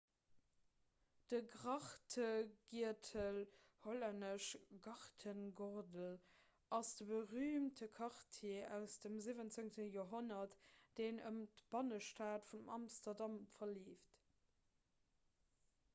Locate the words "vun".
12.55-12.65